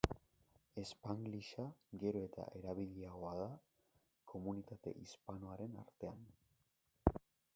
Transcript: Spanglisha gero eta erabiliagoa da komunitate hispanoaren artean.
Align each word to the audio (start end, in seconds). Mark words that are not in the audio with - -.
Spanglisha 0.91 1.65
gero 2.03 2.23
eta 2.29 2.45
erabiliagoa 2.61 3.35
da 3.41 3.49
komunitate 4.33 4.95
hispanoaren 5.03 5.79
artean. 5.83 6.27